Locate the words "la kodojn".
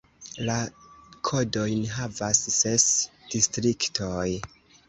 0.45-1.85